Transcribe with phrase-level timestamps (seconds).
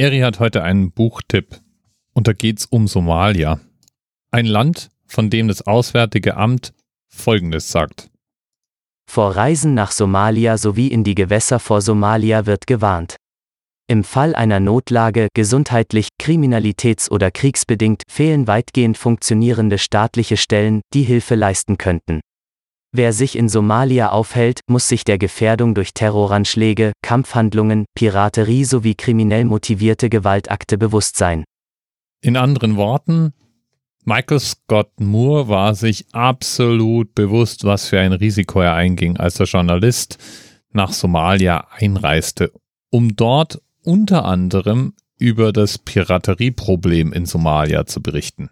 [0.00, 1.60] Eri hat heute einen Buchtipp
[2.12, 3.58] und da geht's um Somalia.
[4.30, 6.72] Ein Land, von dem das Auswärtige Amt
[7.08, 8.08] Folgendes sagt.
[9.10, 13.16] Vor Reisen nach Somalia sowie in die Gewässer vor Somalia wird gewarnt.
[13.88, 21.34] Im Fall einer Notlage, gesundheitlich, kriminalitäts- oder kriegsbedingt, fehlen weitgehend funktionierende staatliche Stellen, die Hilfe
[21.34, 22.20] leisten könnten.
[22.90, 29.44] Wer sich in Somalia aufhält, muss sich der Gefährdung durch Terroranschläge, Kampfhandlungen, Piraterie sowie kriminell
[29.44, 31.44] motivierte Gewaltakte bewusst sein.
[32.22, 33.34] In anderen Worten,
[34.04, 39.46] Michael Scott Moore war sich absolut bewusst, was für ein Risiko er einging, als der
[39.46, 40.16] Journalist
[40.72, 42.52] nach Somalia einreiste,
[42.90, 48.48] um dort unter anderem über das Piraterieproblem in Somalia zu berichten.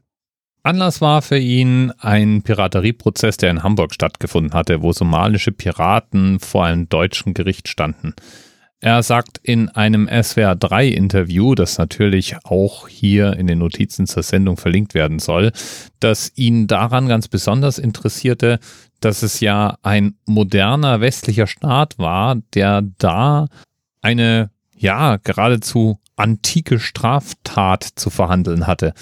[0.67, 6.65] Anlass war für ihn ein Piraterieprozess, der in Hamburg stattgefunden hatte, wo somalische Piraten vor
[6.65, 8.15] einem deutschen Gericht standen.
[8.81, 14.95] Er sagt in einem SWR3-Interview, das natürlich auch hier in den Notizen zur Sendung verlinkt
[14.95, 15.53] werden soll,
[16.01, 18.59] dass ihn daran ganz besonders interessierte,
[18.99, 23.47] dass es ja ein moderner westlicher Staat war, der da
[24.03, 28.95] eine, ja, geradezu antike Straftat zu verhandeln hatte.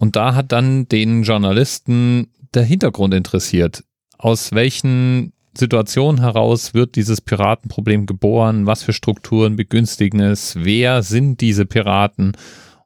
[0.00, 3.84] Und da hat dann den Journalisten der Hintergrund interessiert.
[4.16, 8.64] Aus welchen Situationen heraus wird dieses Piratenproblem geboren?
[8.64, 10.56] Was für Strukturen begünstigen es?
[10.56, 12.32] Wer sind diese Piraten?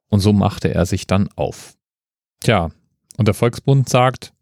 [0.08, 1.76] Und so machte er sich dann auf.
[2.40, 2.72] Tja,
[3.16, 4.32] und der Volksbund sagt,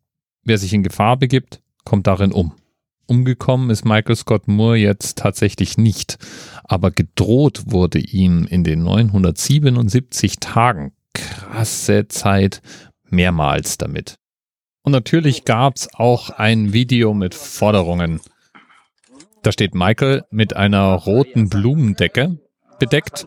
[0.42, 2.54] wer sich in Gefahr begibt, kommt darin um.
[3.06, 6.16] Umgekommen ist Michael Scott Moore jetzt tatsächlich nicht,
[6.64, 12.62] aber gedroht wurde ihm in den 977 Tagen krasse Zeit
[13.08, 14.16] mehrmals damit.
[14.82, 18.20] Und natürlich gab's auch ein Video mit Forderungen.
[19.42, 22.38] Da steht Michael mit einer roten Blumendecke
[22.78, 23.26] bedeckt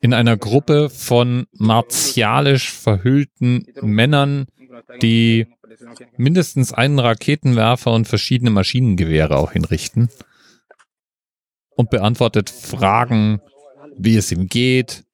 [0.00, 4.46] in einer Gruppe von martialisch verhüllten Männern,
[5.00, 5.46] die
[6.16, 10.10] mindestens einen Raketenwerfer und verschiedene Maschinengewehre auch hinrichten
[11.76, 13.40] und beantwortet Fragen,
[13.96, 15.04] wie es ihm geht,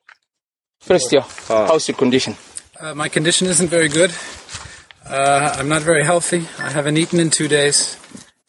[0.81, 1.25] First, yeah.
[1.49, 2.37] How's your condition?
[2.81, 4.11] Uh, my condition isn't very good.
[5.07, 6.47] Uh, I'm not very healthy.
[6.59, 7.99] I haven't eaten in two days,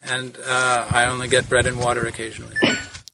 [0.02, 2.56] and uh, I only get bread and water occasionally.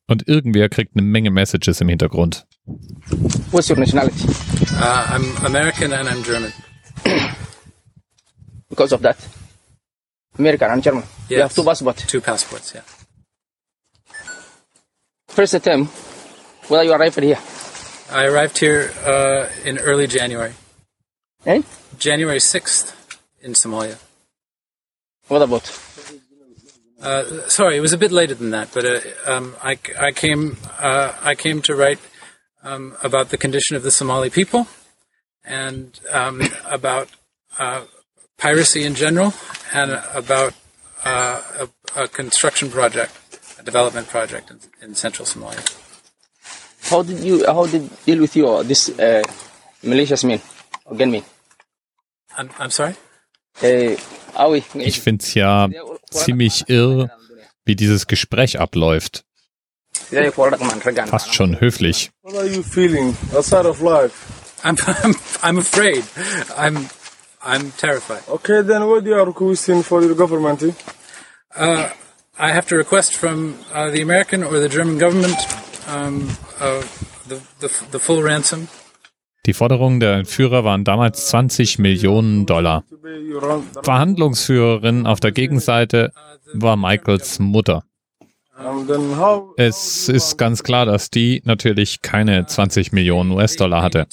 [0.06, 2.46] Und irgendwer kriegt eine Menge Messages im Hintergrund.
[3.50, 4.24] What's your nationality?
[4.72, 6.52] Uh, I'm American and I'm German.
[8.70, 9.16] Because of that.
[10.38, 11.02] American and German.
[11.28, 12.06] You have two passports.
[12.06, 12.82] Two passports, yeah.
[15.26, 15.90] First attempt,
[16.68, 17.38] when you arrived here.
[18.10, 20.54] I arrived here uh, in early January.
[21.44, 21.62] Eh?
[21.98, 22.94] January 6th
[23.42, 23.98] in Somalia.
[25.28, 25.68] What about?
[27.00, 30.56] Uh, sorry, it was a bit later than that, but uh, um, I, I came
[30.78, 32.00] uh, I came to write
[32.62, 34.66] um, about the condition of the Somali people
[35.44, 37.08] and um, about
[37.58, 37.84] uh,
[38.38, 39.34] piracy in general
[39.72, 40.54] and about
[41.04, 41.42] uh,
[41.94, 43.12] a, a construction project,
[43.60, 45.87] a development project in, in central Somalia.
[46.90, 49.22] How did you how did deal with you this uh,
[49.82, 50.40] malicious men
[50.84, 51.22] or gunmen?
[52.36, 52.94] I'm, I'm sorry.
[53.62, 53.96] Uh.
[54.74, 55.68] Ich find's ja
[56.10, 57.10] ziemlich irr,
[57.64, 59.24] wie dieses Gespräch abläuft.
[61.06, 62.10] Fast schon höflich.
[62.22, 64.14] What are you feeling outside of life?
[64.62, 66.04] I'm, I'm, I'm afraid.
[66.56, 66.88] I'm,
[67.42, 68.22] I'm terrified.
[68.28, 70.62] Okay, then what do you are requesting for your government?
[70.62, 70.72] eh?
[71.56, 71.90] Uh,
[72.38, 75.36] I have to request from uh, the American or the German government
[75.88, 76.28] um,
[76.60, 76.82] uh,
[77.28, 78.68] the, the, the full ransom.
[79.46, 82.84] Die Forderungen der Entführer waren damals 20 Millionen Dollar.
[83.82, 86.12] Verhandlungsführerin auf der Gegenseite
[86.52, 87.84] war Michaels Mutter.
[89.56, 94.06] Es ist ganz klar, dass die natürlich keine 20 Millionen US-Dollar hatte.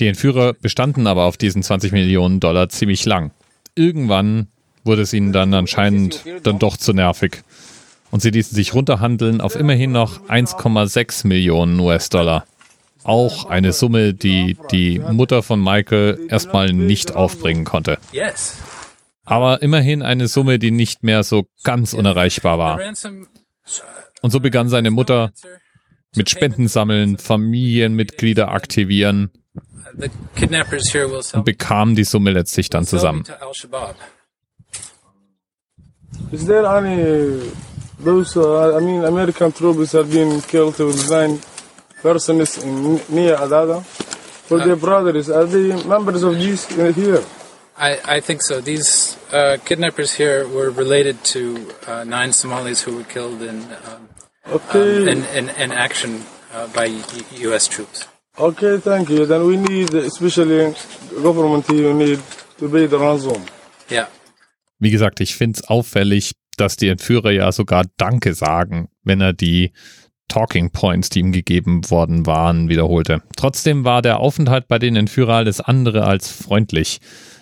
[0.00, 3.32] Die Entführer bestanden aber auf diesen 20 Millionen Dollar ziemlich lang.
[3.74, 4.46] Irgendwann
[4.84, 7.42] wurde es ihnen dann anscheinend dann doch zu nervig.
[8.10, 12.46] Und sie ließen sich runterhandeln auf immerhin noch 1,6 Millionen US-Dollar.
[13.04, 17.98] Auch eine Summe, die die Mutter von Michael erstmal nicht aufbringen konnte.
[19.24, 22.80] Aber immerhin eine Summe, die nicht mehr so ganz unerreichbar The war.
[24.22, 25.32] Und so begann seine Mutter
[26.16, 29.30] mit Spenden sammeln, Familienmitglieder aktivieren
[31.32, 33.24] und bekam die Summe letztlich dann zusammen.
[38.02, 38.20] To Al-Shabaab.
[38.20, 38.36] Is there any those?
[38.36, 41.40] Uh, I mean, American troops are being killed with nine
[42.02, 43.82] persons in near Adada.
[44.48, 47.22] For their brothers, are they members of these uh, here?
[47.76, 48.60] I, I think so.
[48.60, 54.08] These uh, kidnappers here were related to uh, nine Somalis who were killed in, um,
[54.50, 55.02] Okay.
[55.02, 56.22] um, in, in, in action
[56.52, 57.02] uh, by U-
[57.50, 57.68] U.S.
[57.68, 58.06] troops.
[58.38, 59.26] Okay, thank you.
[59.26, 60.74] Then we need, especially
[61.22, 62.20] government here, need
[62.58, 63.44] to pay the ransom.
[63.90, 64.06] Yeah.
[64.80, 69.32] Wie gesagt, ich finde es auffällig, dass die Entführer ja sogar Danke sagen, wenn er
[69.32, 69.72] die
[70.28, 73.22] Talking Points, die ihm gegeben worden waren, wiederholte.
[73.36, 77.00] Trotzdem war der Aufenthalt bei den Entführern alles andere als freundlich.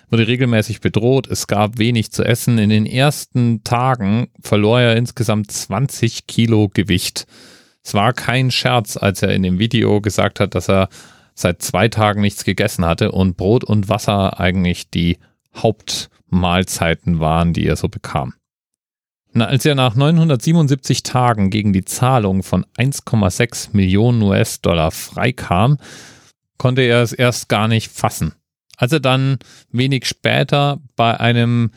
[0.09, 2.57] Wurde regelmäßig bedroht, es gab wenig zu essen.
[2.57, 7.27] In den ersten Tagen verlor er insgesamt 20 Kilo Gewicht.
[7.83, 10.87] Es war kein Scherz, als er in dem Video gesagt hat, dass er
[11.35, 15.17] seit zwei Tagen nichts gegessen hatte und Brot und Wasser eigentlich die
[15.55, 18.33] Hauptmahlzeiten waren, die er so bekam.
[19.41, 25.77] Als er nach 977 Tagen gegen die Zahlung von 1,6 Millionen US-Dollar freikam,
[26.57, 28.33] konnte er es erst gar nicht fassen.
[28.77, 29.39] Als er dann
[29.71, 31.71] wenig später bei einem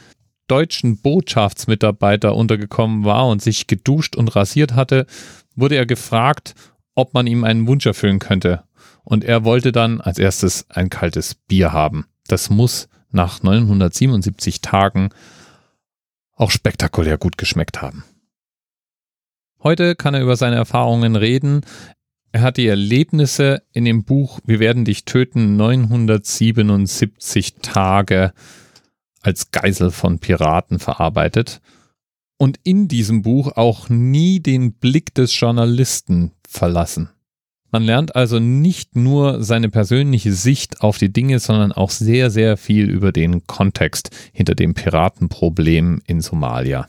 [0.48, 5.06] deutschen Botschaftsmitarbeiter untergekommen war und sich geduscht und rasiert hatte,
[5.54, 6.54] wurde er gefragt,
[6.94, 8.64] ob man ihm einen Wunsch erfüllen könnte.
[9.04, 12.06] Und er wollte dann als erstes ein kaltes Bier haben.
[12.26, 15.10] Das muss nach 977 Tagen
[16.40, 18.04] auch spektakulär gut geschmeckt haben.
[19.62, 21.60] Heute kann er über seine Erfahrungen reden.
[22.32, 28.32] Er hat die Erlebnisse in dem Buch Wir werden dich töten 977 Tage
[29.20, 31.60] als Geisel von Piraten verarbeitet
[32.38, 37.10] und in diesem Buch auch nie den Blick des Journalisten verlassen.
[37.70, 42.56] Man lernt also nicht nur seine persönliche Sicht auf die Dinge, sondern auch sehr, sehr
[42.56, 46.88] viel über den Kontext hinter dem Piratenproblem in Somalia.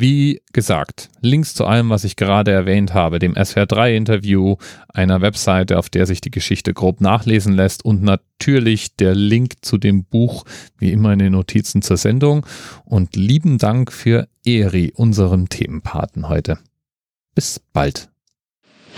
[0.00, 4.54] Wie gesagt, Links zu allem, was ich gerade erwähnt habe, dem SWR3-Interview,
[4.86, 9.76] einer Webseite, auf der sich die Geschichte grob nachlesen lässt und natürlich der Link zu
[9.76, 10.44] dem Buch,
[10.78, 12.46] wie immer in den Notizen zur Sendung.
[12.84, 16.60] Und lieben Dank für Eri, unserem Themenpaten heute.
[17.34, 18.08] Bis bald.